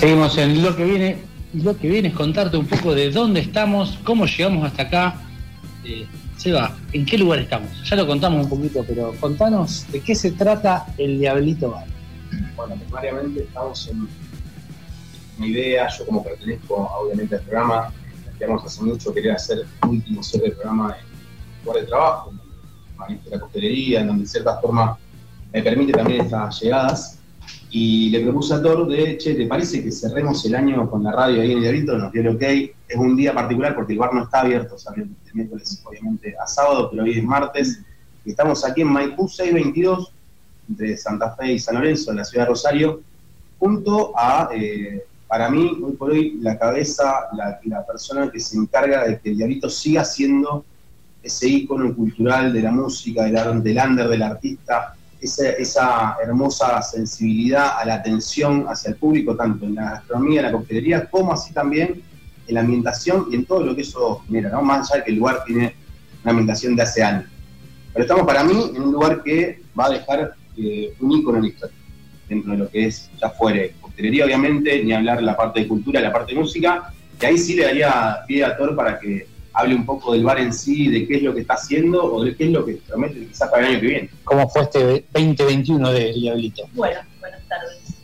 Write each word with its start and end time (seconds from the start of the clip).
Seguimos 0.00 0.38
en 0.38 0.62
lo 0.62 0.74
que 0.74 0.84
viene. 0.84 1.18
Lo 1.52 1.76
que 1.76 1.86
viene 1.86 2.08
es 2.08 2.14
contarte 2.14 2.56
un 2.56 2.64
poco 2.64 2.94
de 2.94 3.10
dónde 3.10 3.40
estamos, 3.40 3.98
cómo 4.02 4.24
llegamos 4.24 4.64
hasta 4.64 4.84
acá. 4.84 5.16
Eh, 5.84 6.06
Seba, 6.38 6.74
¿en 6.94 7.04
qué 7.04 7.18
lugar 7.18 7.40
estamos? 7.40 7.68
Ya 7.84 7.96
lo 7.96 8.06
contamos 8.06 8.44
un 8.44 8.48
poquito, 8.48 8.82
pero 8.88 9.12
contanos 9.20 9.84
de 9.92 10.00
qué 10.00 10.14
se 10.14 10.32
trata 10.32 10.86
el 10.96 11.18
Diablito 11.18 11.72
Bar. 11.72 11.84
Bueno, 12.56 12.76
primariamente 12.76 13.42
estamos 13.42 13.88
en 13.88 14.08
una 15.36 15.46
idea, 15.46 15.86
yo 15.90 16.06
como 16.06 16.24
pertenezco 16.24 16.76
obviamente 16.98 17.34
al 17.34 17.42
programa, 17.42 17.92
planteamos 18.24 18.64
hace 18.64 18.82
mucho 18.82 19.12
querer 19.12 19.32
hacer 19.32 19.66
último 19.86 20.22
ser 20.22 20.40
del 20.40 20.52
programa 20.52 20.96
en 20.98 21.66
lugar 21.66 21.82
de 21.82 21.86
trabajo, 21.86 22.32
en 23.06 23.20
la 23.30 23.38
costelería, 23.38 24.00
en 24.00 24.06
donde 24.06 24.22
de 24.22 24.28
cierta 24.30 24.58
forma 24.62 24.96
me 25.52 25.62
permite 25.62 25.92
también 25.92 26.22
estas 26.22 26.58
llegadas 26.58 27.19
y 27.72 28.10
le 28.10 28.20
propuse 28.20 28.54
a 28.54 28.62
Thor 28.62 28.88
de, 28.88 29.16
che, 29.16 29.34
¿te 29.34 29.46
parece 29.46 29.82
que 29.82 29.92
cerremos 29.92 30.44
el 30.44 30.56
año 30.56 30.90
con 30.90 31.04
la 31.04 31.12
radio 31.12 31.40
ahí 31.40 31.52
en 31.52 31.62
el 31.62 31.86
Nos 31.86 32.12
dio 32.12 32.22
el 32.22 32.28
ok. 32.28 32.42
Es 32.42 32.96
un 32.96 33.14
día 33.16 33.32
particular 33.32 33.76
porque 33.76 33.92
el 33.92 33.98
bar 34.00 34.12
no 34.12 34.24
está 34.24 34.40
abierto, 34.40 34.74
o 34.74 34.92
de 34.92 35.06
miércoles 35.32 35.80
obviamente 35.84 36.34
a 36.36 36.46
sábado, 36.48 36.90
pero 36.90 37.04
hoy 37.04 37.18
es 37.18 37.24
martes. 37.24 37.80
Y 38.24 38.30
estamos 38.30 38.64
aquí 38.64 38.80
en 38.80 38.88
Maipú 38.88 39.28
622, 39.28 40.12
entre 40.68 40.96
Santa 40.96 41.36
Fe 41.36 41.52
y 41.52 41.58
San 41.60 41.76
Lorenzo, 41.76 42.10
en 42.10 42.16
la 42.16 42.24
ciudad 42.24 42.44
de 42.44 42.50
Rosario, 42.50 43.00
junto 43.60 44.12
a, 44.18 44.50
eh, 44.52 45.04
para 45.28 45.48
mí, 45.48 45.78
hoy 45.80 45.92
por 45.92 46.10
hoy, 46.10 46.38
la 46.40 46.58
cabeza, 46.58 47.28
la, 47.34 47.60
la 47.64 47.86
persona 47.86 48.30
que 48.32 48.40
se 48.40 48.56
encarga 48.56 49.06
de 49.06 49.20
que 49.20 49.30
el 49.30 49.36
Diablito 49.36 49.70
siga 49.70 50.04
siendo 50.04 50.64
ese 51.22 51.46
ícono 51.46 51.94
cultural 51.94 52.52
de 52.52 52.62
la 52.62 52.72
música, 52.72 53.24
del, 53.24 53.62
del 53.62 53.78
under, 53.78 54.08
del 54.08 54.22
artista, 54.22 54.96
esa, 55.20 56.16
hermosa 56.22 56.82
sensibilidad 56.82 57.78
a 57.78 57.84
la 57.84 57.94
atención 57.94 58.66
hacia 58.68 58.90
el 58.90 58.96
público, 58.96 59.36
tanto 59.36 59.66
en 59.66 59.74
la 59.74 59.90
gastronomía, 59.90 60.40
en 60.40 60.46
la 60.46 60.52
coctelería, 60.52 61.10
como 61.10 61.32
así 61.32 61.52
también 61.52 62.02
en 62.46 62.54
la 62.54 62.60
ambientación 62.60 63.26
y 63.30 63.36
en 63.36 63.44
todo 63.44 63.64
lo 63.64 63.76
que 63.76 63.82
eso 63.82 64.22
genera, 64.26 64.50
¿no? 64.50 64.62
Más 64.62 64.90
allá 64.90 65.00
de 65.00 65.04
que 65.04 65.10
el 65.12 65.18
lugar 65.18 65.44
tiene 65.44 65.74
una 66.22 66.30
ambientación 66.30 66.74
de 66.74 66.82
hace 66.82 67.02
años. 67.02 67.24
Pero 67.92 68.04
estamos 68.04 68.26
para 68.26 68.42
mí 68.44 68.72
en 68.74 68.82
un 68.82 68.92
lugar 68.92 69.22
que 69.22 69.62
va 69.78 69.86
a 69.86 69.90
dejar 69.90 70.34
eh, 70.56 70.94
un 71.00 71.12
ícono 71.12 71.38
en 71.38 71.44
la 71.44 71.48
historia, 71.48 71.76
dentro 72.28 72.52
de 72.52 72.58
lo 72.58 72.70
que 72.70 72.86
es 72.86 73.10
ya 73.20 73.30
fuere 73.30 73.74
coctelería, 73.80 74.24
obviamente, 74.24 74.82
ni 74.82 74.92
hablar 74.92 75.22
la 75.22 75.36
parte 75.36 75.60
de 75.60 75.68
cultura, 75.68 76.00
la 76.00 76.12
parte 76.12 76.34
de 76.34 76.40
música, 76.40 76.92
que 77.18 77.26
ahí 77.26 77.38
sí 77.38 77.54
le 77.54 77.64
daría 77.64 78.18
pie 78.26 78.44
a 78.44 78.56
Thor 78.56 78.74
para 78.74 78.98
que 78.98 79.26
hable 79.52 79.74
un 79.74 79.86
poco 79.86 80.12
del 80.12 80.24
bar 80.24 80.38
en 80.38 80.52
sí, 80.52 80.88
de 80.88 81.06
qué 81.06 81.16
es 81.16 81.22
lo 81.22 81.34
que 81.34 81.40
está 81.40 81.54
haciendo 81.54 82.02
o 82.04 82.24
de 82.24 82.36
qué 82.36 82.44
es 82.44 82.50
lo 82.50 82.64
que 82.64 82.74
promete 82.74 83.26
quizás 83.26 83.50
para 83.50 83.66
el 83.66 83.72
año 83.72 83.80
que 83.80 83.86
viene. 83.86 84.10
¿Cómo 84.24 84.48
fue 84.48 84.62
este 84.62 85.06
2021 85.12 85.92
de 85.92 86.12
Diablito? 86.12 86.62
Bueno, 86.74 87.00
buenas 87.18 87.42
tardes. 87.48 87.94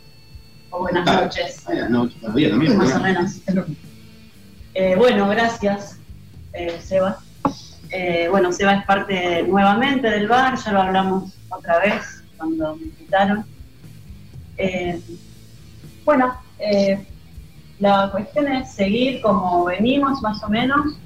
O 0.70 0.80
buenas 0.80 1.06
noches. 1.06 1.62
Buenas 1.64 1.90
noches, 1.90 2.20
buenos 2.20 2.36
días 2.36 2.50
también. 2.50 2.76
Más 2.76 2.94
o 2.94 3.00
menos. 3.00 3.40
Eh, 4.78 4.94
bueno, 4.94 5.26
gracias, 5.28 5.98
eh, 6.52 6.78
Seba. 6.82 7.18
Eh, 7.90 8.28
bueno, 8.30 8.52
Seba 8.52 8.74
es 8.74 8.84
parte 8.84 9.42
nuevamente 9.44 10.10
del 10.10 10.28
bar, 10.28 10.58
ya 10.62 10.70
lo 10.72 10.82
hablamos 10.82 11.32
otra 11.48 11.78
vez 11.78 12.22
cuando 12.36 12.76
me 12.76 12.82
invitaron. 12.82 13.46
bueno, 16.04 16.38
la 17.78 18.10
cuestión 18.12 18.48
es 18.48 18.72
seguir 18.72 19.22
como 19.22 19.64
venimos 19.64 20.20
más 20.20 20.42
o 20.42 20.50
menos, 20.50 20.98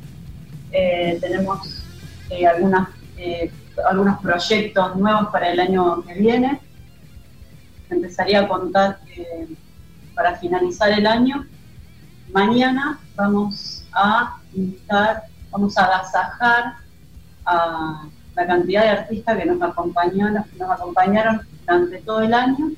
eh, 0.72 1.18
tenemos 1.20 1.82
eh, 2.28 2.46
algunas, 2.46 2.88
eh, 3.16 3.50
algunos 3.88 4.20
proyectos 4.20 4.96
nuevos 4.96 5.28
para 5.30 5.50
el 5.50 5.60
año 5.60 6.02
que 6.02 6.14
viene. 6.14 6.60
Empezaría 7.88 8.42
a 8.42 8.48
contar 8.48 9.00
para 10.14 10.36
finalizar 10.36 10.92
el 10.92 11.06
año, 11.06 11.44
mañana 12.32 13.00
vamos 13.16 13.84
a 13.92 14.38
invitar, 14.54 15.24
vamos 15.50 15.76
a 15.76 15.86
agasajar 15.86 16.74
a 17.44 18.04
la 18.36 18.46
cantidad 18.46 18.82
de 18.82 18.88
artistas 18.90 19.36
que 19.36 19.46
nos 19.46 19.60
acompañaron, 19.60 20.44
nos 20.56 20.70
acompañaron 20.70 21.40
durante 21.66 21.98
todo 21.98 22.20
el 22.20 22.32
año. 22.32 22.70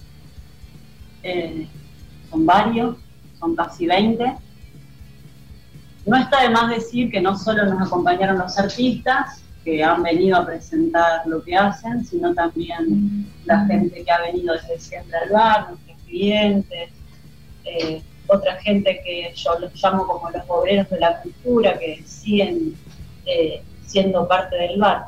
son 2.30 2.46
varios, 2.46 2.96
son 3.38 3.54
casi 3.54 3.86
20 3.86 4.34
no 6.04 6.16
está 6.16 6.42
de 6.42 6.50
más 6.50 6.70
decir 6.70 7.10
que 7.10 7.20
no 7.20 7.36
solo 7.38 7.64
nos 7.66 7.86
acompañaron 7.86 8.38
los 8.38 8.58
artistas 8.58 9.42
que 9.64 9.82
han 9.82 10.02
venido 10.02 10.36
a 10.36 10.46
presentar 10.46 11.26
lo 11.26 11.42
que 11.42 11.54
hacen, 11.54 12.04
sino 12.04 12.34
también 12.34 13.26
la 13.44 13.64
gente 13.66 14.02
que 14.02 14.10
ha 14.10 14.20
venido 14.20 14.54
desde 14.54 14.80
siempre 14.80 15.16
al 15.18 15.30
bar, 15.30 15.68
nuestros 15.68 15.96
clientes, 16.06 16.90
eh, 17.64 18.02
otra 18.26 18.56
gente 18.56 19.00
que 19.04 19.32
yo 19.34 19.58
los 19.60 19.72
llamo 19.80 20.06
como 20.06 20.30
los 20.30 20.42
obreros 20.48 20.90
de 20.90 20.98
la 20.98 21.20
cultura, 21.20 21.78
que 21.78 22.02
siguen 22.04 22.74
eh, 23.26 23.62
siendo 23.86 24.26
parte 24.26 24.56
del 24.56 24.80
bar. 24.80 25.06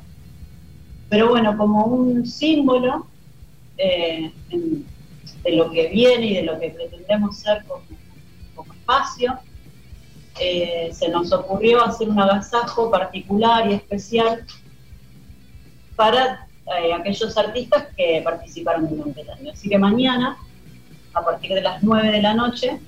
Pero 1.09 1.31
bueno, 1.31 1.56
como 1.56 1.87
un 1.87 2.26
símbolo 2.26 3.06
eh, 3.76 4.32
de 4.50 5.53
lo 5.53 5.71
que 5.71 5.88
viene 5.88 6.26
y 6.26 6.34
de 6.34 6.43
lo 6.43 6.59
que 6.61 6.71
pretendemos 6.71 7.38
ser 7.38 7.65
como 7.65 7.82
espacio, 8.72 9.38
eh, 10.41 10.91
se 10.93 11.09
nos 11.09 11.33
ocurrió 11.33 11.84
hacer 11.84 12.09
un 12.09 12.19
agasajo 12.19 12.91
particular 12.91 13.71
y 13.71 13.75
especial 13.75 14.45
para 15.95 16.49
eh, 16.67 16.93
aquellos 16.93 17.37
artistas 17.37 17.87
que 17.97 18.21
participaron 18.25 18.89
durante 18.89 19.21
el 19.21 19.31
año. 19.31 19.53
Así 19.53 19.69
que 19.69 19.78
mañana, 19.78 20.37
a 21.12 21.25
partir 21.25 21.55
de 21.55 21.61
las 21.61 21.83
9 21.83 22.11
de 22.11 22.23
la 22.23 22.34
noche, 22.34 22.81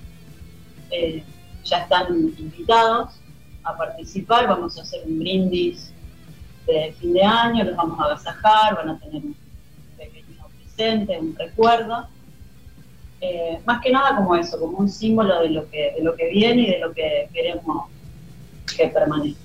eh, 0.90 1.22
ya 1.64 1.78
están 1.78 2.12
invitados 2.38 3.20
a 3.62 3.76
participar, 3.76 4.48
vamos 4.48 4.78
a 4.78 4.82
hacer 4.82 5.02
un 5.06 5.18
brindis 5.18 5.92
de 6.66 6.94
fin 6.98 7.12
de 7.12 7.22
año, 7.22 7.64
los 7.64 7.76
vamos 7.76 7.98
a 8.00 8.04
agasajar, 8.04 8.76
van 8.76 8.90
a 8.90 8.98
tener 8.98 9.22
un 9.22 9.36
pequeño 9.96 10.48
presente, 10.58 11.18
un 11.18 11.34
recuerdo 11.36 12.08
eh, 13.20 13.58
más 13.64 13.80
que 13.82 13.90
nada 13.90 14.16
como 14.16 14.36
eso, 14.36 14.58
como 14.58 14.78
un 14.78 14.88
símbolo 14.88 15.40
de 15.40 15.50
lo 15.50 15.70
que, 15.70 15.94
de 15.96 16.02
lo 16.02 16.14
que 16.14 16.28
viene 16.28 16.62
y 16.62 16.70
de 16.72 16.78
lo 16.78 16.92
que 16.92 17.28
queremos 17.32 17.86
que 18.76 18.88
permanezca. 18.88 19.40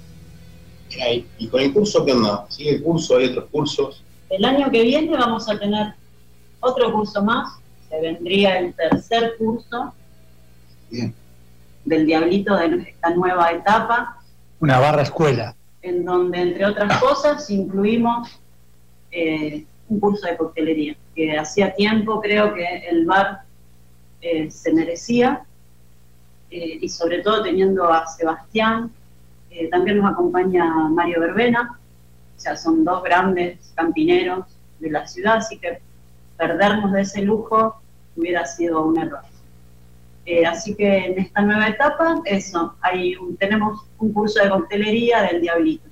¿Y 1.37 1.47
con 1.47 1.61
el 1.61 1.73
curso 1.73 2.05
qué 2.05 2.11
onda? 2.11 2.45
¿Sigue 2.49 2.71
el 2.71 2.83
curso? 2.83 3.17
¿Hay 3.17 3.27
otros 3.27 3.45
cursos? 3.49 4.03
El 4.29 4.43
año 4.43 4.69
que 4.69 4.81
viene 4.83 5.11
vamos 5.11 5.49
a 5.49 5.57
tener 5.57 5.93
otro 6.59 6.91
curso 6.91 7.23
más, 7.23 7.59
se 7.89 7.99
vendría 8.01 8.59
el 8.59 8.73
tercer 8.73 9.35
curso 9.37 9.93
del 11.85 12.05
Diablito 12.05 12.55
de 12.55 12.89
esta 12.89 13.09
nueva 13.11 13.51
etapa. 13.51 14.17
Una 14.59 14.79
barra 14.79 15.03
escuela. 15.03 15.55
En 15.81 16.05
donde, 16.05 16.41
entre 16.41 16.65
otras 16.65 17.01
cosas, 17.01 17.49
incluimos 17.49 18.39
eh, 19.11 19.65
un 19.89 19.99
curso 19.99 20.27
de 20.27 20.37
coctelería, 20.37 20.95
que 21.15 21.37
hacía 21.37 21.73
tiempo 21.73 22.21
creo 22.21 22.53
que 22.53 22.87
el 22.89 23.05
bar 23.05 23.41
eh, 24.21 24.51
se 24.51 24.71
merecía, 24.71 25.43
eh, 26.51 26.77
y 26.79 26.89
sobre 26.89 27.19
todo 27.19 27.41
teniendo 27.41 27.91
a 27.91 28.05
Sebastián, 28.07 28.91
eh, 29.49 29.67
también 29.69 29.97
nos 29.97 30.11
acompaña 30.11 30.63
Mario 30.89 31.21
Verbena, 31.21 31.79
o 32.37 32.39
sea, 32.39 32.55
son 32.55 32.85
dos 32.85 33.03
grandes 33.03 33.73
campineros 33.75 34.45
de 34.79 34.91
la 34.91 35.07
ciudad, 35.07 35.37
así 35.37 35.57
que 35.57 35.79
perdernos 36.37 36.91
de 36.91 37.01
ese 37.01 37.23
lujo 37.23 37.81
hubiera 38.15 38.45
sido 38.45 38.85
un 38.85 38.99
error. 38.99 39.21
así 40.47 40.75
que 40.75 41.05
en 41.05 41.19
esta 41.19 41.41
nueva 41.41 41.67
etapa, 41.67 42.21
eso, 42.25 42.75
hay 42.81 43.15
tenemos 43.39 43.85
un 43.97 44.13
curso 44.13 44.41
de 44.43 44.49
coctelería 44.49 45.23
del 45.23 45.41
Diablito. 45.41 45.89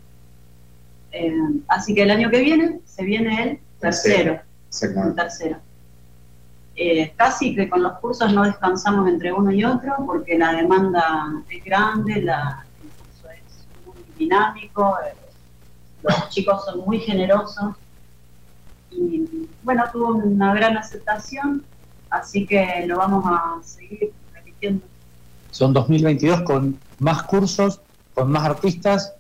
así 1.68 1.96
que 1.96 2.04
el 2.04 2.12
año 2.12 2.30
que 2.30 2.40
viene 2.42 2.80
se 2.86 3.04
viene 3.04 3.44
el 3.44 3.60
tercero. 3.80 4.40
El 4.82 5.16
tercero. 5.16 5.58
Eh, 6.82 7.12
casi 7.18 7.54
que 7.54 7.68
con 7.68 7.84
los 7.84 8.00
cursos 8.00 8.32
no 8.32 8.44
descansamos 8.44 9.10
entre 9.10 9.34
uno 9.34 9.52
y 9.52 9.66
otro 9.66 9.96
porque 10.06 10.38
la 10.38 10.54
demanda 10.54 11.44
es 11.50 11.62
grande, 11.62 12.14
el 12.14 12.32
curso 12.32 13.30
es 13.32 13.68
muy 13.86 13.98
dinámico, 14.18 14.96
eh, 15.06 15.14
los 16.02 16.30
chicos 16.30 16.64
son 16.64 16.80
muy 16.86 17.00
generosos 17.00 17.76
y 18.92 19.28
bueno, 19.62 19.84
tuvo 19.92 20.16
una 20.16 20.54
gran 20.54 20.78
aceptación, 20.78 21.66
así 22.10 22.48
que 22.48 22.86
lo 22.88 22.96
vamos 22.96 23.26
a 23.28 23.58
seguir 23.62 24.14
repitiendo. 24.34 24.86
Son 25.52 25.74
2022 25.74 26.44
con 26.44 26.80
más 27.00 27.24
cursos, 27.24 27.82
con 28.14 28.32
más 28.32 28.44
artistas 28.46 29.16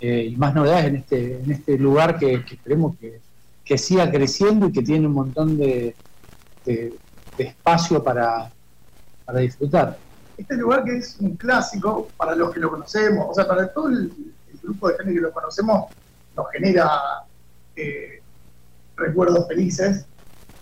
eh, 0.00 0.30
y 0.32 0.36
más 0.36 0.52
novedades 0.52 0.86
en 0.86 0.96
este, 0.96 1.40
en 1.44 1.52
este 1.52 1.78
lugar 1.78 2.18
que, 2.18 2.34
esperemos 2.34 2.96
que, 2.96 3.20
que 3.64 3.78
siga 3.78 4.10
creciendo 4.10 4.66
y 4.66 4.72
que 4.72 4.82
tiene 4.82 5.06
un 5.06 5.12
montón 5.12 5.56
de 5.56 5.94
espacio 7.38 8.02
para, 8.02 8.50
para 9.24 9.40
disfrutar. 9.40 9.96
Este 10.36 10.56
lugar 10.56 10.84
que 10.84 10.98
es 10.98 11.16
un 11.20 11.36
clásico 11.36 12.08
para 12.16 12.34
los 12.34 12.52
que 12.52 12.60
lo 12.60 12.70
conocemos, 12.70 13.26
o 13.30 13.34
sea, 13.34 13.46
para 13.46 13.72
todo 13.72 13.88
el, 13.88 14.12
grupo 14.62 14.88
de 14.88 14.96
gente 14.96 15.14
que 15.14 15.20
lo 15.20 15.30
conocemos, 15.30 15.92
nos 16.34 16.50
genera 16.50 16.88
eh, 17.76 18.22
recuerdos 18.96 19.46
felices, 19.46 20.06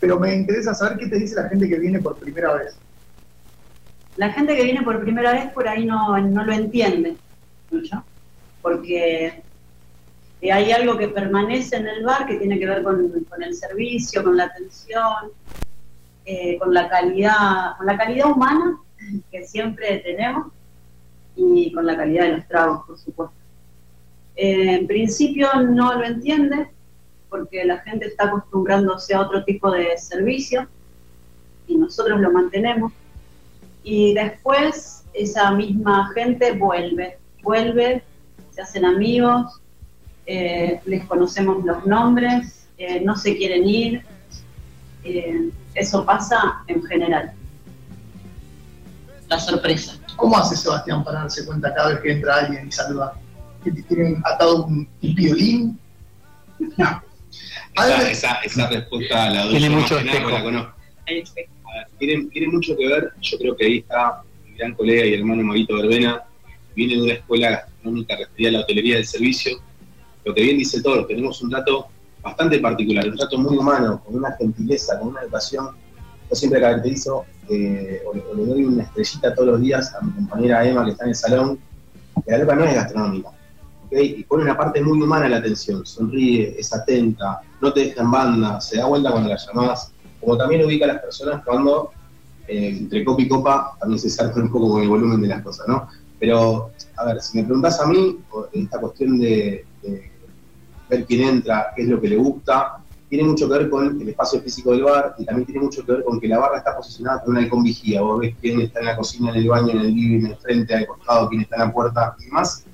pero 0.00 0.18
me 0.18 0.34
interesa 0.34 0.74
saber 0.74 0.98
qué 0.98 1.06
te 1.06 1.16
dice 1.20 1.36
la 1.36 1.48
gente 1.48 1.68
que 1.68 1.78
viene 1.78 2.00
por 2.00 2.16
primera 2.16 2.52
vez. 2.54 2.74
La 4.16 4.30
gente 4.32 4.56
que 4.56 4.64
viene 4.64 4.82
por 4.82 5.00
primera 5.00 5.32
vez 5.32 5.52
por 5.52 5.68
ahí 5.68 5.86
no, 5.86 6.18
no 6.18 6.44
lo 6.44 6.52
entiende 6.52 7.16
mucho, 7.70 8.04
porque 8.60 9.42
eh, 10.40 10.52
hay 10.52 10.72
algo 10.72 10.98
que 10.98 11.06
permanece 11.06 11.76
en 11.76 11.86
el 11.86 12.04
bar 12.04 12.26
que 12.26 12.38
tiene 12.38 12.58
que 12.58 12.66
ver 12.66 12.82
con, 12.82 13.24
con 13.24 13.42
el 13.42 13.54
servicio, 13.54 14.24
con 14.24 14.36
la 14.36 14.46
atención, 14.46 15.30
eh, 16.24 16.58
con 16.58 16.72
la 16.72 16.88
calidad, 16.88 17.76
con 17.76 17.86
la 17.86 17.96
calidad 17.96 18.30
humana 18.30 18.78
que 19.30 19.44
siempre 19.44 19.98
tenemos 19.98 20.52
y 21.34 21.72
con 21.72 21.86
la 21.86 21.96
calidad 21.96 22.24
de 22.24 22.36
los 22.36 22.48
tragos, 22.48 22.86
por 22.86 22.98
supuesto. 22.98 23.34
Eh, 24.36 24.76
en 24.76 24.86
principio 24.86 25.48
no 25.68 25.94
lo 25.94 26.04
entiende 26.04 26.68
porque 27.28 27.64
la 27.64 27.78
gente 27.78 28.06
está 28.06 28.24
acostumbrándose 28.24 29.14
a 29.14 29.20
otro 29.20 29.44
tipo 29.44 29.70
de 29.70 29.96
servicio 29.98 30.68
y 31.66 31.76
nosotros 31.76 32.20
lo 32.20 32.30
mantenemos. 32.30 32.92
Y 33.82 34.14
después 34.14 35.04
esa 35.12 35.50
misma 35.50 36.10
gente 36.14 36.52
vuelve, 36.52 37.18
vuelve, 37.42 38.02
se 38.50 38.62
hacen 38.62 38.84
amigos, 38.84 39.60
eh, 40.26 40.80
les 40.84 41.04
conocemos 41.06 41.64
los 41.64 41.84
nombres, 41.86 42.68
eh, 42.78 43.00
no 43.00 43.16
se 43.16 43.36
quieren 43.36 43.66
ir. 43.66 44.04
Eso 45.74 46.04
pasa 46.04 46.62
en 46.66 46.82
general. 46.84 47.32
La 49.28 49.38
sorpresa. 49.38 49.98
¿Cómo 50.16 50.36
hace 50.36 50.56
Sebastián 50.56 51.02
para 51.02 51.20
darse 51.20 51.44
cuenta 51.46 51.74
cada 51.74 51.90
vez 51.90 52.00
que 52.00 52.12
entra 52.12 52.36
alguien 52.36 52.68
y 52.68 52.72
saluda? 52.72 53.14
¿Que 53.64 53.72
tienen 53.72 54.22
atado 54.24 54.66
un, 54.66 54.86
piolín? 55.00 55.78
Esa, 58.10 58.34
esa, 58.44 58.68
respuesta 58.68 59.30
la 59.30 59.44
doy 59.44 59.52
tiene 59.52 59.70
mucho 59.70 59.98
la 60.00 60.42
conozco. 60.42 60.74
tiene, 61.98 62.26
tiene, 62.26 62.48
mucho 62.48 62.76
que 62.76 62.86
ver, 62.86 63.12
yo 63.20 63.38
creo 63.38 63.56
que 63.56 63.64
ahí 63.64 63.78
está 63.78 64.22
mi 64.44 64.54
gran 64.56 64.74
colega 64.74 65.06
y 65.06 65.14
hermano 65.14 65.42
Marito 65.42 65.76
Verbena, 65.76 66.22
viene 66.76 66.96
de 66.96 67.02
una 67.02 67.12
escuela 67.14 67.50
gastronómica 67.50 68.16
referida 68.16 68.50
a 68.50 68.52
la 68.52 68.60
hotelería 68.60 68.96
del 68.96 69.06
servicio. 69.06 69.58
Lo 70.24 70.34
que 70.34 70.42
bien 70.42 70.58
dice 70.58 70.82
todo, 70.82 71.06
tenemos 71.06 71.40
un 71.42 71.50
trato 71.50 71.88
bastante 72.22 72.58
particular, 72.60 73.08
un 73.08 73.16
trato 73.16 73.38
muy 73.38 73.56
humano, 73.56 74.02
con 74.04 74.16
una 74.16 74.32
gentileza, 74.32 74.98
con 74.98 75.08
una 75.08 75.22
educación. 75.22 75.70
Yo 76.30 76.36
siempre 76.36 76.60
caracterizo 76.60 77.24
eh, 77.48 78.02
o, 78.06 78.14
le 78.14 78.46
doy 78.46 78.64
una 78.64 78.84
estrellita 78.84 79.34
todos 79.34 79.48
los 79.48 79.60
días 79.60 79.94
a 79.94 80.00
mi 80.04 80.12
compañera 80.12 80.66
Emma 80.66 80.84
que 80.84 80.92
está 80.92 81.04
en 81.04 81.10
el 81.10 81.16
salón, 81.16 81.58
que 82.24 82.30
la 82.30 82.38
loca 82.38 82.54
no 82.54 82.64
es 82.64 82.74
gastronómica, 82.74 83.30
y 83.90 84.22
pone 84.24 84.44
una 84.44 84.56
parte 84.56 84.80
muy 84.80 85.02
humana 85.02 85.26
en 85.26 85.32
la 85.32 85.38
atención, 85.38 85.84
sonríe, 85.84 86.54
es 86.58 86.72
atenta, 86.72 87.40
no 87.60 87.72
te 87.72 87.80
deja 87.80 88.02
en 88.02 88.10
banda, 88.10 88.60
se 88.60 88.78
da 88.78 88.86
vuelta 88.86 89.10
cuando 89.10 89.28
la 89.28 89.36
llamás, 89.36 89.92
como 90.20 90.36
también 90.38 90.64
ubica 90.64 90.86
a 90.86 90.88
las 90.88 91.02
personas 91.02 91.42
cuando 91.44 91.90
eh, 92.48 92.68
entre 92.78 93.04
copa 93.04 93.22
y 93.22 93.28
copa 93.28 93.76
también 93.78 93.98
se 93.98 94.08
salta 94.08 94.40
un 94.40 94.50
poco 94.50 94.70
con 94.70 94.82
el 94.82 94.88
volumen 94.88 95.20
de 95.20 95.28
las 95.28 95.42
cosas, 95.42 95.68
¿no? 95.68 95.88
Pero, 96.18 96.70
a 96.96 97.04
ver, 97.04 97.20
si 97.20 97.38
me 97.38 97.44
preguntás 97.44 97.80
a 97.80 97.86
mí, 97.86 98.18
esta 98.52 98.80
cuestión 98.80 99.18
de 99.18 99.64
ver 100.92 101.06
quién 101.06 101.22
entra, 101.22 101.72
qué 101.74 101.82
es 101.82 101.88
lo 101.88 102.00
que 102.00 102.08
le 102.08 102.16
gusta, 102.16 102.82
tiene 103.08 103.24
mucho 103.24 103.46
que 103.48 103.58
ver 103.58 103.68
con 103.68 104.00
el 104.00 104.08
espacio 104.08 104.40
físico 104.40 104.72
del 104.72 104.84
bar 104.84 105.14
y 105.18 105.24
también 105.24 105.46
tiene 105.46 105.60
mucho 105.60 105.84
que 105.84 105.92
ver 105.92 106.04
con 106.04 106.18
que 106.18 106.28
la 106.28 106.38
barra 106.38 106.58
está 106.58 106.74
posicionada 106.74 107.22
con 107.22 107.32
una 107.32 107.42
halcón 107.42 107.62
vigía. 107.62 108.00
Vos 108.00 108.20
ves 108.20 108.34
quién 108.40 108.60
está 108.60 108.80
en 108.80 108.86
la 108.86 108.96
cocina, 108.96 109.30
en 109.30 109.36
el 109.36 109.48
baño, 109.48 109.70
en 109.70 109.80
el 109.80 109.94
living, 109.94 110.20
en 110.20 110.26
el 110.32 110.36
frente, 110.36 110.74
al 110.74 110.86
costado, 110.86 111.28
quién 111.28 111.42
está 111.42 111.56
en 111.56 111.62
la 111.62 111.72
puerta 111.72 112.16
y 112.18 112.24
demás. 112.24 112.64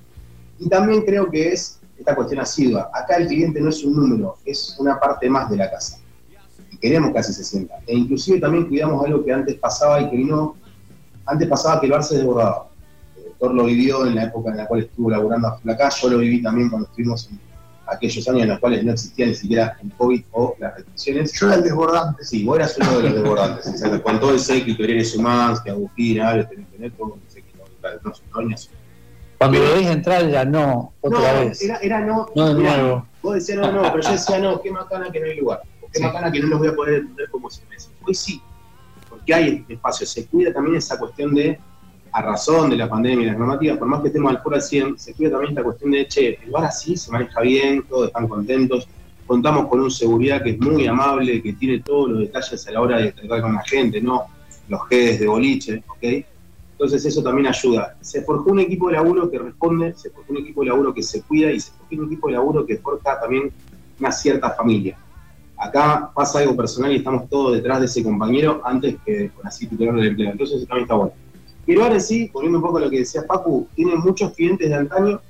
Y 0.61 0.69
también 0.69 1.03
creo 1.03 1.29
que 1.29 1.49
es 1.49 1.81
esta 1.99 2.15
cuestión 2.15 2.41
asidua. 2.41 2.88
Acá 2.94 3.17
el 3.17 3.26
cliente 3.26 3.61
no 3.61 3.70
es 3.70 3.82
un 3.82 3.97
número, 3.97 4.37
es 4.44 4.76
una 4.79 5.00
parte 5.00 5.29
más 5.29 5.50
de 5.50 5.56
la 5.56 5.71
casa. 5.71 5.99
Y 6.71 6.76
queremos 6.79 7.11
que 7.11 7.19
así 7.19 7.32
se 7.32 7.43
sienta. 7.43 7.75
E 7.87 7.97
inclusive 7.97 8.38
también 8.38 8.67
cuidamos 8.67 9.05
algo 9.05 9.25
que 9.25 9.32
antes 9.32 9.56
pasaba 9.56 10.00
y 10.00 10.11
que 10.11 10.19
no... 10.19 10.56
Antes 11.26 11.49
pasaba 11.49 11.81
que 11.81 11.87
el 11.87 11.93
bar 11.93 12.05
se 12.05 12.17
desbordaba. 12.17 12.69
El 13.17 13.25
doctor 13.25 13.55
lo 13.55 13.64
vivió 13.64 14.06
en 14.06 14.14
la 14.14 14.25
época 14.25 14.50
en 14.50 14.59
la 14.59 14.67
cual 14.69 14.82
estuvo 14.82 15.11
laburando 15.11 15.49
acá, 15.49 15.88
yo 16.00 16.11
lo 16.11 16.19
viví 16.19 16.41
también 16.43 16.71
cuando 16.71 16.87
estuvimos 16.88 17.29
en 17.29 17.41
aquellos 17.88 18.29
años 18.29 18.43
en 18.43 18.49
los 18.49 18.58
cuales 18.58 18.85
no 18.85 18.93
existía 18.93 19.26
ni 19.26 19.35
siquiera 19.35 19.76
el 19.82 19.93
COVID 19.93 20.25
o 20.32 20.56
las 20.58 20.75
restricciones. 20.75 21.32
Yo 21.32 21.46
era 21.46 21.56
el 21.56 21.62
desbordante. 21.62 22.25
Sí, 22.25 22.44
vos 22.44 22.56
eras 22.56 22.76
uno 22.79 22.96
de 22.99 23.02
los 23.02 23.14
desbordantes, 23.14 23.67
exacto. 23.67 24.02
Con 24.02 24.20
todo 24.20 24.32
el 24.32 24.40
séquito, 24.40 24.82
eres 24.85 25.17
humano, 25.17 25.58
que 25.62 25.70
Agustín, 25.70 26.20
Ares, 26.20 26.49
tener 26.49 26.93
todo 26.93 27.14
el 27.14 27.31
séquito, 27.31 27.64
no, 28.05 28.43
no, 28.43 28.56
Cuando 29.38 29.58
lo 29.58 29.75
veis 29.75 29.88
entrar 29.88 30.29
ya 30.29 30.44
no, 30.44 30.93
otra 31.00 31.32
no, 31.32 31.40
vez. 31.40 31.62
Era, 31.62 31.79
era 31.79 32.00
no, 32.00 32.26
no 32.35 32.55
de 32.55 32.62
nuevo. 32.62 33.06
Vos 33.23 33.35
decías 33.35 33.58
no, 33.58 33.73
no, 33.73 33.82
pero 33.82 34.00
yo 34.02 34.12
decía 34.12 34.38
no, 34.38 34.61
qué 34.61 34.70
macana 34.70 35.11
que 35.11 35.20
no 35.20 35.26
hay 35.26 35.37
lugar, 35.37 35.62
qué 35.93 36.00
macana 36.00 36.31
que 36.31 36.40
no 36.40 36.49
los 36.49 36.58
voy 36.58 36.69
a 36.69 36.75
poder 36.75 36.94
entender 37.00 37.31
como 37.31 37.50
se 37.50 37.64
merecen. 37.64 37.93
Hoy 38.06 38.14
sí, 38.14 38.43
porque 39.08 39.35
hay 39.35 39.64
espacio, 39.69 40.06
se 40.06 40.26
cuida 40.26 40.52
también 40.52 40.76
esa 40.76 40.99
cuestión 40.99 41.35
de 41.35 41.58
a 42.19 42.23
razón 42.23 42.69
de 42.69 42.76
la 42.76 42.88
pandemia 42.88 43.26
y 43.26 43.26
las 43.26 43.38
normativas, 43.38 43.79
por 43.79 43.87
más 43.87 44.00
que 44.00 44.09
estemos 44.09 44.32
al 44.32 44.43
fuera 44.43 44.56
al 44.56 44.62
100, 44.62 44.99
se 44.99 45.15
cuida 45.15 45.31
también 45.31 45.50
esta 45.50 45.62
cuestión 45.62 45.93
de, 45.93 46.09
che, 46.09 46.38
el 46.43 46.50
bar 46.50 46.65
así 46.65 46.97
se 46.97 47.12
maneja 47.12 47.41
bien, 47.43 47.85
todos 47.88 48.09
están 48.09 48.26
contentos, 48.26 48.88
contamos 49.25 49.69
con 49.69 49.81
un 49.81 49.91
seguridad 49.91 50.43
que 50.43 50.50
es 50.50 50.59
muy 50.59 50.85
amable, 50.88 51.41
que 51.41 51.53
tiene 51.53 51.79
todos 51.79 52.11
los 52.11 52.19
detalles 52.19 52.67
a 52.67 52.73
la 52.73 52.81
hora 52.81 52.99
de 52.99 53.12
tratar 53.12 53.43
con 53.43 53.55
la 53.55 53.62
gente, 53.65 54.00
¿no? 54.00 54.25
Los 54.69 54.88
jedes 54.88 55.20
de 55.20 55.29
boliche, 55.29 55.85
¿ok? 55.87 56.25
Entonces 56.73 57.05
eso 57.05 57.23
también 57.23 57.47
ayuda. 57.47 57.97
Se 58.00 58.23
forjó 58.23 58.50
un 58.50 58.61
equipo 58.61 58.88
de 58.88 58.94
laburo 58.94 59.31
que 59.31 59.38
responde, 59.38 59.94
se 59.94 60.11
forjó 60.11 60.32
un 60.32 60.38
equipo 60.38 60.62
de 60.62 60.71
laburo 60.71 60.93
que 60.93 61.05
se 61.05 61.23
cuida 61.23 61.53
y 61.53 61.61
se 61.61 61.71
forjó 61.71 62.03
un 62.03 62.06
equipo 62.06 62.26
de 62.26 62.32
laburo 62.35 62.67
que 62.67 62.79
forja 62.79 63.21
también 63.21 63.53
una 64.00 64.11
cierta 64.11 64.50
familia. 64.50 64.99
Acá 65.56 66.11
pasa 66.12 66.41
algo 66.41 66.56
personal 66.56 66.91
y 66.93 66.97
estamos 66.97 67.29
todos 67.29 67.55
detrás 67.55 67.79
de 67.79 67.87
ese 67.87 68.03
compañero 68.03 68.61
antes 68.64 68.97
que 69.06 69.31
con 69.31 69.47
así 69.47 69.69
titular 69.69 69.94
del 69.94 70.09
empleo. 70.09 70.32
Entonces 70.32 70.56
eso 70.56 70.67
también 70.67 70.82
está 70.82 70.94
bueno. 70.94 71.12
Pero 71.69 71.85
ahora 71.85 72.00
sí, 72.00 72.31
volviendo 72.32 72.61
un 72.61 72.65
poco 72.65 72.79
a 72.79 72.81
lo 72.81 72.88
que 72.88 73.00
decía 73.00 73.26
Pacu, 73.26 73.69
tiene 73.75 73.94
muchos 73.94 74.32
clientes 74.32 74.70
de 74.70 74.75
antaño, 74.75 75.20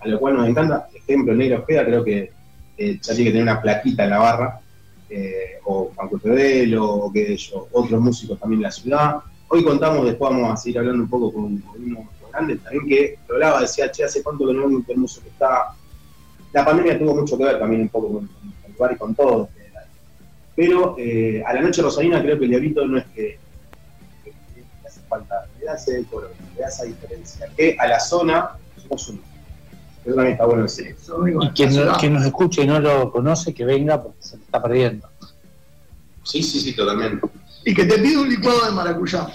a 0.00 0.08
lo 0.08 0.18
cual 0.18 0.36
nos 0.36 0.48
encanta. 0.48 0.88
Ejemplo, 0.92 1.32
Negro 1.32 1.60
Ojeda, 1.60 1.84
creo 1.84 2.02
que 2.02 2.32
eh, 2.76 2.98
ya 3.00 3.14
tiene 3.14 3.26
que 3.26 3.30
tener 3.30 3.42
una 3.44 3.62
plaquita 3.62 4.02
en 4.02 4.10
la 4.10 4.18
barra, 4.18 4.60
eh, 5.08 5.60
o 5.66 5.90
Paco 5.90 6.18
Pedelo, 6.18 6.84
o 6.84 7.12
que 7.12 7.36
yo, 7.36 7.68
otros 7.70 8.00
músicos 8.00 8.40
también 8.40 8.58
en 8.58 8.64
la 8.64 8.72
ciudad. 8.72 9.18
Hoy 9.46 9.62
contamos, 9.62 10.04
después 10.04 10.32
vamos 10.32 10.52
a 10.52 10.56
seguir 10.56 10.80
hablando 10.80 11.04
un 11.04 11.10
poco 11.10 11.32
con, 11.32 11.44
unos 11.44 12.06
grandes 12.32 12.60
también 12.60 12.84
que 12.88 13.18
lo 13.28 13.34
hablaba, 13.36 13.60
decía, 13.60 13.88
che, 13.88 14.02
hace 14.02 14.20
cuánto 14.20 14.48
que 14.48 14.54
no 14.54 14.62
hay 14.62 14.66
un 14.66 14.72
intermuso 14.72 15.22
que 15.22 15.28
está. 15.28 15.76
La 16.54 16.64
pandemia 16.64 16.98
tuvo 16.98 17.14
mucho 17.14 17.38
que 17.38 17.44
ver 17.44 17.60
también 17.60 17.82
un 17.82 17.88
poco 17.88 18.14
con, 18.14 18.28
el 18.66 18.72
bar 18.76 18.94
y 18.94 18.96
con 18.96 19.14
todo. 19.14 19.48
Pero 20.56 20.96
eh, 20.98 21.40
a 21.46 21.54
la 21.54 21.60
noche 21.62 21.82
rosarina 21.82 22.20
creo 22.20 22.36
que 22.36 22.46
el 22.46 22.50
diablito 22.50 22.84
no 22.84 22.98
es 22.98 23.06
que, 23.14 23.38
que 25.08 25.14
hace 25.14 25.26
falta 25.26 25.74
ese 25.74 25.92
decoro, 25.98 26.30
le 26.54 26.62
da 26.62 26.68
esa 26.68 26.84
diferencia. 26.84 27.48
Que 27.56 27.76
a 27.78 27.86
la 27.86 28.00
zona 28.00 28.50
somos 28.82 29.08
uno. 29.08 29.20
Eso 30.04 30.14
también 30.14 30.32
está 30.32 30.46
bueno 30.46 30.62
decir. 30.62 30.96
Y 30.96 31.48
quien, 31.50 31.70
quien, 31.98 32.14
nos 32.14 32.24
escuche 32.24 32.62
y 32.62 32.66
no 32.66 32.80
lo 32.80 33.10
conoce, 33.10 33.52
que 33.52 33.64
venga 33.64 34.02
porque 34.02 34.22
se 34.22 34.36
está 34.36 34.62
perdiendo. 34.62 35.08
Sí, 36.22 36.42
sí, 36.42 36.60
sí, 36.60 36.74
totalmente. 36.74 37.26
Y 37.64 37.74
que 37.74 37.84
te 37.84 37.98
pide 37.98 38.18
un 38.18 38.28
licuado 38.28 38.64
de 38.64 38.72
maracuyá. 38.72 39.26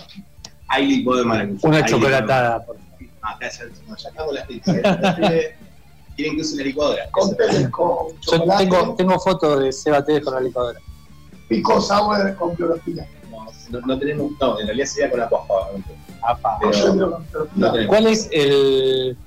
Hay 0.68 0.88
licuado 0.88 1.20
de 1.20 1.26
maracuyá. 1.26 1.60
Una 1.70 1.86
chocolatada, 1.86 2.66
por 2.66 2.78
favor. 2.78 2.84
Acá 3.22 3.50
ya, 3.50 3.96
ya 3.96 4.10
acabo 4.10 4.32
las 4.32 4.48
pizzas. 4.48 4.76
Quieren 6.16 6.36
que 6.36 6.42
use 6.42 6.56
la 6.58 6.64
licuadora. 6.64 7.10
Con, 7.12 7.36
con 7.72 8.08
Yo 8.22 8.58
tengo, 8.58 8.96
tengo 8.96 9.20
fotos 9.20 9.60
de 9.60 9.72
Seba 9.72 10.04
Tevez 10.04 10.24
con 10.24 10.36
la 10.36 10.42
licuadora. 10.42 10.80
Pico 11.48 11.82
sour 11.82 12.36
con 12.36 12.56
clorofila. 12.56 13.06
No, 13.70 13.80
no, 13.82 13.98
tenemos, 13.98 14.32
no, 14.40 14.60
en 14.60 14.68
realidad 14.68 14.86
sería 14.86 15.10
con 15.10 15.20
la 15.20 15.30
cuajada. 15.30 15.72
¿Cuál 17.88 18.08
es 18.08 18.30
el, 18.32 19.18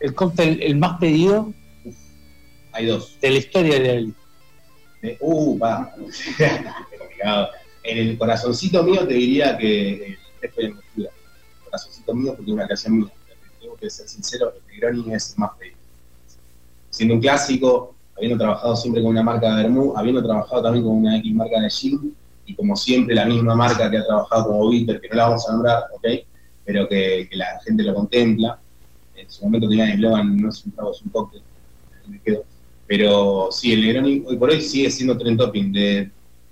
el 0.00 0.14
cóctel 0.14 0.62
el 0.62 0.76
más 0.76 0.98
pedido? 0.98 1.52
Hay 2.72 2.86
dos. 2.86 3.18
De 3.20 3.30
la 3.30 3.38
historia 3.38 3.78
de 3.78 3.96
él. 3.96 4.14
Uh, 5.20 5.58
va. 5.58 5.92
complicado. 6.98 7.48
En 7.82 7.98
el 7.98 8.18
corazoncito 8.18 8.82
mío 8.82 9.06
te 9.06 9.14
diría 9.14 9.58
que 9.58 10.06
el 10.06 10.18
jefe 10.40 10.62
de 10.62 10.68
mezcla. 10.74 11.08
El 11.08 11.64
corazoncito 11.64 12.14
mío 12.14 12.34
porque 12.36 12.50
es 12.50 12.54
una 12.54 12.64
creación 12.64 12.98
mía. 12.98 13.12
Tengo 13.60 13.76
que 13.76 13.90
ser 13.90 14.08
sincero, 14.08 14.52
el 14.56 14.66
Negroni 14.72 15.14
es 15.14 15.32
el 15.32 15.38
más 15.38 15.50
pedido. 15.58 15.76
Siendo 16.90 17.14
un 17.14 17.20
clásico, 17.20 17.94
habiendo 18.16 18.38
trabajado 18.38 18.76
siempre 18.76 19.02
con 19.02 19.10
una 19.10 19.22
marca 19.22 19.54
de 19.54 19.62
Bermú, 19.62 19.94
habiendo 19.96 20.22
trabajado 20.22 20.62
también 20.62 20.84
con 20.84 20.96
una 20.96 21.16
X 21.18 21.34
marca 21.34 21.60
de 21.60 21.70
Jim, 21.70 22.12
y 22.46 22.54
como 22.54 22.76
siempre 22.76 23.14
la 23.14 23.24
misma 23.24 23.54
marca 23.54 23.90
que 23.90 23.98
ha 23.98 24.04
trabajado 24.04 24.46
como 24.46 24.68
Bitter, 24.68 25.00
que 25.00 25.08
no 25.08 25.14
la 25.14 25.28
vamos 25.28 25.48
a 25.48 25.52
nombrar, 25.52 25.84
¿ok? 25.94 26.06
Pero 26.64 26.88
que, 26.88 27.28
la 27.32 27.60
gente 27.64 27.82
lo 27.82 27.94
contempla. 27.94 28.58
En 29.14 29.30
su 29.30 29.44
momento 29.44 29.68
tenía 29.68 29.84
el 29.86 29.92
eslogan, 29.92 30.36
no 30.36 30.48
es 30.48 30.64
un 30.64 30.72
trago, 30.72 30.92
es 30.92 31.02
un 31.02 31.10
cóctel, 31.10 31.42
me 32.06 32.20
quedo. 32.20 32.44
Pero 32.86 33.48
sí, 33.50 33.72
el 33.72 33.82
Negroni 33.82 34.24
hoy 34.26 34.36
por 34.36 34.50
hoy 34.50 34.60
sigue 34.60 34.90
siendo 34.90 35.16
trend 35.16 35.38
topping. 35.38 35.72
De 35.72 36.10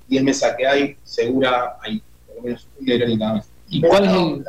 10 0.08 0.22
mesas 0.22 0.54
que 0.56 0.66
hay, 0.66 0.96
segura 1.04 1.76
hay 1.82 2.02
por 2.26 2.36
lo 2.36 2.42
menos 2.42 2.68
un 2.78 2.86
Negroni 2.86 3.18
cada 3.18 3.34
mes. 3.34 3.50
¿Y 3.68 3.80
cuál 3.80 4.04
es 4.04 4.12
el...? 4.12 4.44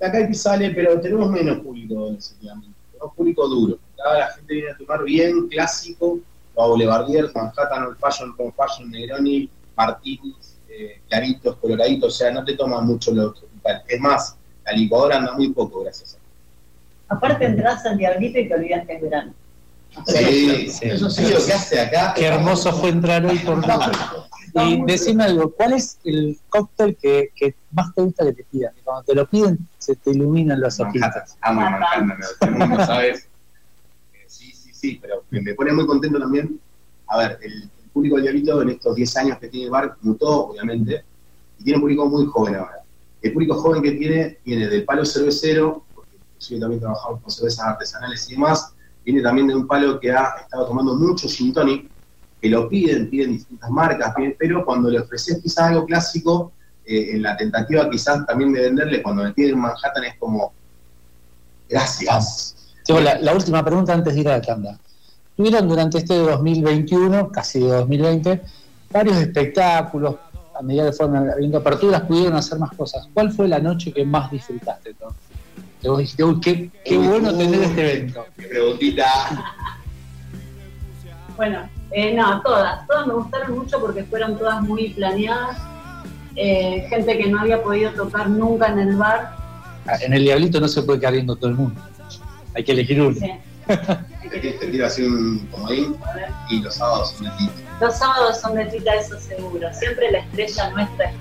La 0.00 0.12
Caipi 0.12 0.34
sale, 0.34 0.70
pero 0.70 1.00
tenemos 1.00 1.28
menos 1.30 1.58
público, 1.58 2.10
definitivamente. 2.10 2.76
Tenemos 2.92 3.14
público 3.14 3.48
duro. 3.48 3.78
Cada 3.96 4.18
la 4.18 4.28
gente 4.28 4.54
viene 4.54 4.70
a 4.70 4.76
tomar 4.76 5.02
bien, 5.02 5.48
clásico, 5.48 6.20
o 6.54 6.68
Boulevardier, 6.68 7.30
Manhattan, 7.34 7.84
Old 7.84 7.98
Fashion, 7.98 8.32
Con 8.36 8.52
Fashion, 8.52 8.90
Negroni, 8.90 9.50
Martínez, 9.78 10.58
eh, 10.68 11.00
claritos, 11.08 11.56
coloraditos, 11.56 12.14
o 12.14 12.16
sea, 12.16 12.32
no 12.32 12.44
te 12.44 12.54
toma 12.54 12.80
mucho 12.80 13.12
lo 13.12 13.32
tropical. 13.32 13.82
Es 13.86 14.00
más, 14.00 14.36
la 14.66 14.72
licuadora 14.72 15.18
anda 15.18 15.32
muy 15.34 15.50
poco 15.52 15.82
gracias 15.82 16.14
a 16.14 17.14
Aparte 17.14 17.46
entras 17.46 17.86
al 17.86 17.96
diablito 17.96 18.38
y 18.38 18.48
te 18.48 18.54
olvidas 18.54 18.86
que 18.86 18.96
es 18.96 19.00
verano. 19.00 19.32
Sí, 20.06 20.68
sí. 20.68 20.88
Eso 20.90 21.08
sí, 21.08 21.22
lo 21.22 21.44
que 21.44 21.52
hace 21.52 21.80
acá. 21.80 22.12
Qué 22.14 22.26
hermoso 22.26 22.72
fue 22.72 22.90
entrar 22.90 23.24
hoy 23.24 23.38
por 23.38 23.64
Y 24.54 24.84
decime 24.84 25.24
algo, 25.24 25.50
¿cuál 25.52 25.72
es 25.72 25.98
el 26.04 26.38
cóctel 26.50 26.96
que, 27.00 27.30
que 27.34 27.54
más 27.70 27.94
te 27.94 28.02
gusta 28.02 28.26
que 28.26 28.32
te 28.34 28.44
pidan? 28.44 28.74
Que 28.74 28.82
cuando 28.82 29.04
te 29.04 29.14
lo 29.14 29.26
piden 29.26 29.58
se 29.78 29.96
te 29.96 30.10
iluminan 30.10 30.60
los 30.60 30.78
ojitos. 30.80 31.00
Manhattan. 31.00 31.24
Amo 31.40 31.60
Manhattan, 31.60 32.86
sabes. 32.86 33.20
Eh, 33.20 34.26
Sí, 34.26 34.52
sí, 34.52 34.74
sí, 34.74 34.98
pero 35.00 35.24
me 35.30 35.54
pone 35.54 35.72
muy 35.72 35.86
contento 35.86 36.18
también. 36.18 36.60
A 37.06 37.16
ver, 37.16 37.38
el 37.40 37.70
público 37.98 38.16
del 38.16 38.24
Diablito 38.24 38.62
en 38.62 38.68
estos 38.70 38.94
10 38.94 39.16
años 39.16 39.38
que 39.38 39.48
tiene 39.48 39.66
el 39.66 39.70
bar 39.72 39.96
mutó, 40.02 40.46
obviamente, 40.46 41.04
y 41.58 41.64
tiene 41.64 41.78
un 41.78 41.82
público 41.82 42.08
muy 42.08 42.26
joven 42.26 42.54
ahora. 42.54 42.82
El 43.20 43.32
público 43.32 43.54
joven 43.54 43.82
que 43.82 43.92
tiene 43.92 44.38
viene 44.44 44.68
del 44.68 44.84
palo 44.84 45.04
cervecero, 45.04 45.84
porque 45.92 46.16
yo 46.38 46.60
también 46.60 46.80
trabajamos 46.80 47.20
con 47.20 47.30
cervezas 47.30 47.66
artesanales 47.66 48.30
y 48.30 48.34
demás, 48.34 48.72
viene 49.04 49.20
también 49.20 49.48
de 49.48 49.56
un 49.56 49.66
palo 49.66 49.98
que 49.98 50.12
ha 50.12 50.36
estado 50.42 50.66
tomando 50.66 50.94
mucho 50.94 51.28
gin 51.28 51.52
tonic, 51.52 51.90
que 52.40 52.48
lo 52.48 52.68
piden, 52.68 53.10
piden 53.10 53.32
distintas 53.32 53.68
marcas, 53.70 54.14
pero 54.38 54.64
cuando 54.64 54.88
le 54.90 55.00
ofreces 55.00 55.42
quizás 55.42 55.70
algo 55.70 55.84
clásico, 55.84 56.52
eh, 56.86 57.16
en 57.16 57.22
la 57.22 57.36
tentativa 57.36 57.90
quizás 57.90 58.24
también 58.26 58.52
de 58.52 58.60
venderle, 58.60 59.02
cuando 59.02 59.24
me 59.24 59.32
piden 59.32 59.58
Manhattan 59.58 60.04
es 60.04 60.16
como, 60.18 60.52
gracias. 61.68 62.54
Tengo 62.84 63.00
la, 63.00 63.18
la 63.18 63.34
última 63.34 63.64
pregunta 63.64 63.92
antes 63.92 64.14
de 64.14 64.20
ir 64.20 64.28
a 64.28 64.38
la 64.38 64.40
tanda. 64.40 64.78
Tuvieron 65.38 65.68
durante 65.68 65.98
este 65.98 66.18
2021, 66.18 67.30
casi 67.30 67.60
de 67.60 67.68
2020, 67.68 68.42
varios 68.90 69.18
espectáculos, 69.18 70.16
a 70.58 70.60
medida 70.62 70.86
que 70.86 70.92
fueron 70.92 71.30
habiendo 71.30 71.58
aperturas, 71.58 72.02
pudieron 72.02 72.34
hacer 72.34 72.58
más 72.58 72.72
cosas. 72.72 73.08
¿Cuál 73.14 73.30
fue 73.30 73.46
la 73.46 73.60
noche 73.60 73.92
que 73.92 74.04
más 74.04 74.32
disfrutaste? 74.32 74.94
Tom? 74.94 75.12
Que 75.80 75.88
vos 75.88 75.98
dijiste, 75.98 76.24
uy, 76.24 76.40
qué, 76.40 76.70
qué 76.84 76.98
bueno 76.98 77.32
tener 77.32 77.62
este 77.62 77.80
evento. 77.80 78.26
Qué 78.36 78.48
preguntita. 78.48 79.06
Bueno, 81.36 81.70
eh, 81.92 82.14
no, 82.14 82.42
todas. 82.42 82.84
Todas 82.88 83.06
me 83.06 83.14
gustaron 83.14 83.58
mucho 83.58 83.78
porque 83.78 84.02
fueron 84.02 84.36
todas 84.36 84.60
muy 84.62 84.88
planeadas. 84.88 85.56
Eh, 86.34 86.84
gente 86.90 87.16
que 87.16 87.28
no 87.28 87.38
había 87.42 87.62
podido 87.62 87.92
tocar 87.92 88.28
nunca 88.28 88.66
en 88.66 88.80
el 88.80 88.96
bar. 88.96 89.36
Ah, 89.86 89.94
En 90.00 90.14
el 90.14 90.24
Diablito 90.24 90.60
no 90.60 90.66
se 90.66 90.82
puede 90.82 90.98
quedar 90.98 91.12
viendo 91.12 91.36
todo 91.36 91.50
el 91.50 91.54
mundo. 91.54 91.80
Hay 92.56 92.64
que 92.64 92.72
elegir 92.72 93.00
uno. 93.00 93.14
Sí. 93.14 93.30
Te 94.30 94.40
quiero- 94.40 94.58
te 94.58 94.70
quiero 94.70 94.86
hacer 94.86 95.06
un 95.08 95.38
comodín 95.50 95.96
y 96.50 96.60
los 96.60 96.74
sábados 96.74 97.12
son 97.16 97.24
de 97.24 97.30
ti. 97.38 97.50
Los 97.80 97.96
sábados 97.98 98.40
son 98.40 98.54
de 98.56 98.64
Tita, 98.66 98.94
eso 98.94 99.18
seguro. 99.20 99.72
Siempre 99.72 100.10
la 100.10 100.18
estrella 100.18 100.70
nuestra 100.70 101.10
es 101.10 101.14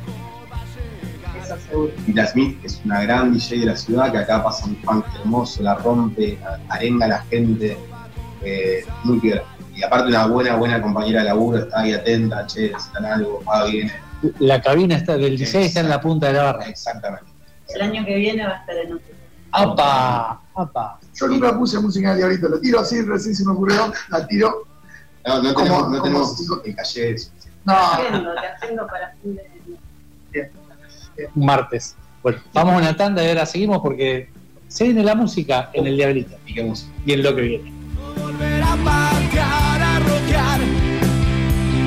Eso 1.45 1.57
seguro. 1.69 1.93
Tita 2.05 2.27
Smith, 2.27 2.59
que 2.61 2.67
es 2.67 2.81
una 2.83 3.01
gran 3.03 3.31
DJ 3.33 3.59
de 3.59 3.65
la 3.67 3.75
ciudad, 3.75 4.11
que 4.11 4.17
acá 4.17 4.43
pasa 4.43 4.65
un 4.65 4.75
funk 4.77 5.05
hermoso, 5.19 5.61
la 5.63 5.75
rompe, 5.75 6.37
arenga 6.69 7.05
a 7.05 7.09
la 7.09 7.19
gente, 7.29 7.77
eh, 8.43 8.83
muy 9.03 9.19
piola. 9.19 9.43
Y 9.75 9.83
aparte 9.83 10.07
una 10.07 10.25
buena, 10.27 10.55
buena 10.55 10.81
compañera 10.81 11.19
de 11.21 11.25
laburo, 11.27 11.59
está 11.59 11.81
ahí 11.81 11.93
atenta, 11.93 12.45
che, 12.47 12.71
necesitan 12.71 13.05
algo, 13.05 13.43
va, 13.47 13.65
viene. 13.65 13.93
La 14.39 14.59
cabina 14.59 14.95
está 14.97 15.13
del 15.13 15.37
16 15.37 15.67
está 15.67 15.81
en 15.81 15.89
la 15.89 16.01
punta 16.01 16.27
de 16.27 16.33
la 16.33 16.43
barra. 16.43 16.65
Exactamente. 16.67 17.25
El 17.69 17.81
año 17.81 18.03
que 18.03 18.15
viene 18.15 18.43
va 18.45 18.53
a 18.53 18.59
estar 18.61 18.75
en 18.77 18.93
otro. 18.93 19.07
¡Apa! 19.51 20.42
¡Apa! 20.56 21.00
Yo 21.16 21.27
nunca 21.27 21.58
puse 21.58 21.80
música 21.80 22.12
de 22.12 22.18
diablito, 22.18 22.48
lo 22.50 22.60
tiro 22.60 22.80
así, 22.80 23.01
recién 23.01 23.36
se 23.36 23.46
me 23.46 23.51
ocurrió, 23.54 23.92
la 24.10 24.27
tiro. 24.27 24.66
No, 25.25 25.42
no 25.44 25.54
¿Cómo- 25.54 25.66
tenemos, 25.66 25.82
no 25.92 26.00
cómo 26.00 26.04
tenemos 26.04 26.38
calle 26.75 27.16
No, 27.66 27.74
Haciendo, 27.74 28.34
te 28.34 28.48
haciendo 28.48 28.88
para 28.88 29.13
fin 29.22 29.36
de 29.36 30.51
martes. 31.36 31.96
Bueno, 32.24 32.39
vamos 32.54 32.75
a 32.75 32.77
una 32.77 32.96
tanda 32.96 33.24
y 33.24 33.30
ahora 33.30 33.46
seguimos 33.46 33.80
porque 33.82 34.30
se 34.68 34.86
viene 34.86 35.04
la 35.04 35.16
música 35.16 35.70
en 35.74 35.88
el 35.88 35.96
Diablito 35.98 36.36
piquemos. 36.46 36.88
y 37.06 37.13
en 37.13 37.24
lo 37.24 37.36
que 37.36 37.42
viene. 37.42 37.74